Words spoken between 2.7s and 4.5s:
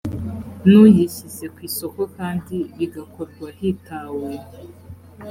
bigakorwa hitawe